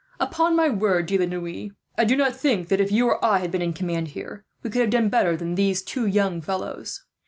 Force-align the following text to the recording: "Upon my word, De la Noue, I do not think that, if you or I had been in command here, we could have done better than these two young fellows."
"Upon 0.19 0.55
my 0.55 0.67
word, 0.67 1.05
De 1.05 1.17
la 1.19 1.25
Noue, 1.27 1.69
I 1.95 2.05
do 2.05 2.15
not 2.15 2.35
think 2.35 2.69
that, 2.69 2.81
if 2.81 2.91
you 2.91 3.05
or 3.07 3.23
I 3.23 3.37
had 3.37 3.51
been 3.51 3.61
in 3.61 3.71
command 3.71 4.07
here, 4.07 4.43
we 4.63 4.71
could 4.71 4.81
have 4.81 4.89
done 4.89 5.09
better 5.09 5.37
than 5.37 5.53
these 5.53 5.83
two 5.83 6.07
young 6.07 6.41
fellows." 6.41 7.03